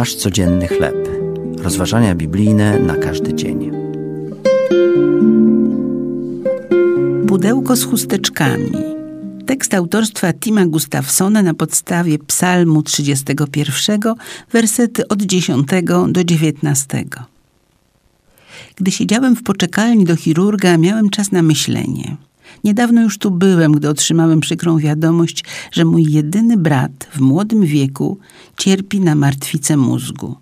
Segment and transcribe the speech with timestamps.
[0.00, 1.08] Nasz codzienny chleb.
[1.62, 3.70] Rozważania biblijne na każdy dzień.
[7.28, 8.72] Pudełko z chusteczkami.
[9.46, 14.00] Tekst autorstwa Tima Gustafsona na podstawie Psalmu 31,
[14.52, 15.66] wersety od 10
[16.08, 17.04] do 19.
[18.76, 22.16] Gdy siedziałem w poczekalni do chirurga, miałem czas na myślenie.
[22.64, 28.18] Niedawno już tu byłem, gdy otrzymałem przykrą wiadomość, że mój jedyny brat w młodym wieku
[28.58, 30.36] cierpi na martwicę mózgu.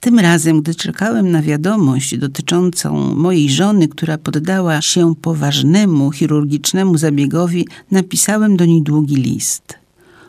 [0.00, 7.66] Tym razem, gdy czekałem na wiadomość dotyczącą mojej żony, która poddała się poważnemu chirurgicznemu zabiegowi,
[7.90, 9.74] napisałem do niej długi list.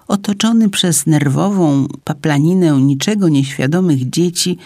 [0.08, 4.58] Otoczony przez nerwową paplaninę niczego nieświadomych dzieci,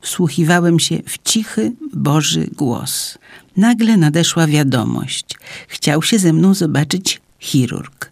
[0.00, 3.18] wsłuchiwałem się w cichy, Boży głos.
[3.56, 5.26] Nagle nadeszła wiadomość.
[5.68, 8.10] Chciał się ze mną zobaczyć chirurg.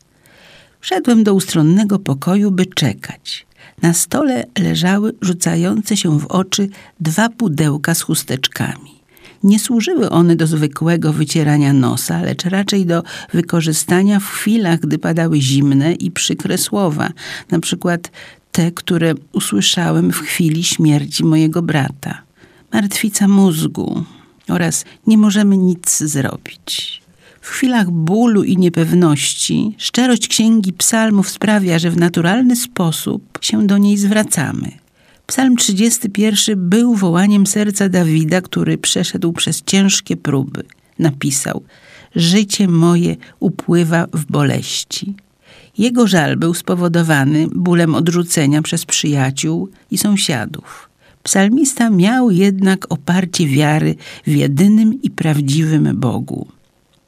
[0.80, 3.46] Wszedłem do ustronnego pokoju, by czekać.
[3.82, 6.68] Na stole leżały rzucające się w oczy
[7.00, 8.96] dwa pudełka z chusteczkami.
[9.42, 15.40] Nie służyły one do zwykłego wycierania nosa, lecz raczej do wykorzystania w chwilach, gdy padały
[15.40, 17.10] zimne i przykre słowa,
[17.50, 18.10] na przykład
[18.56, 22.22] te, które usłyszałem w chwili śmierci mojego brata.
[22.72, 24.04] Martwica mózgu
[24.48, 27.02] oraz nie możemy nic zrobić.
[27.40, 33.78] W chwilach bólu i niepewności szczerość księgi psalmów sprawia, że w naturalny sposób się do
[33.78, 34.70] niej zwracamy.
[35.26, 40.62] Psalm 31 był wołaniem serca Dawida, który przeszedł przez ciężkie próby.
[40.98, 41.62] Napisał:
[42.14, 45.14] Życie moje upływa w boleści.
[45.78, 50.88] Jego żal był spowodowany bólem odrzucenia przez przyjaciół i sąsiadów.
[51.22, 53.94] Psalmista miał jednak oparcie wiary
[54.26, 56.46] w jedynym i prawdziwym Bogu.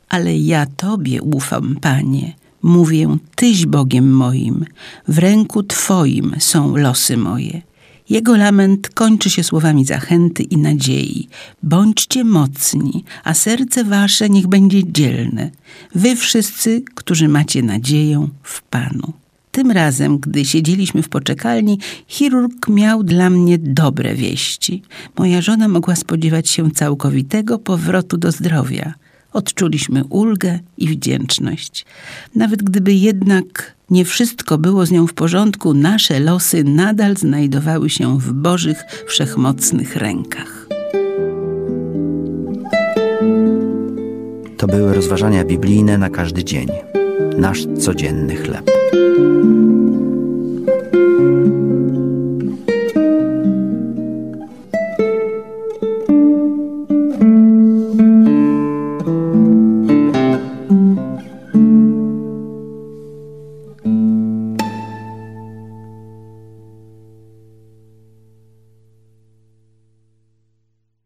[0.08, 2.34] Ale ja Tobie ufam, Panie.
[2.62, 4.64] Mówię, Tyś Bogiem moim,
[5.08, 7.62] w ręku Twoim są losy moje.
[8.10, 11.28] Jego lament kończy się słowami zachęty i nadziei.
[11.62, 15.50] Bądźcie mocni, a serce wasze niech będzie dzielne.
[15.94, 19.12] Wy wszyscy, którzy macie nadzieję w Panu.
[19.50, 24.82] Tym razem, gdy siedzieliśmy w poczekalni, chirurg miał dla mnie dobre wieści.
[25.18, 28.94] Moja żona mogła spodziewać się całkowitego powrotu do zdrowia.
[29.32, 31.86] Odczuliśmy ulgę i wdzięczność.
[32.34, 38.18] Nawet gdyby jednak nie wszystko było z nią w porządku, nasze losy nadal znajdowały się
[38.18, 40.68] w Bożych, wszechmocnych rękach.
[44.56, 46.68] To były rozważania biblijne na każdy dzień.
[47.38, 48.70] Nasz codzienny chleb.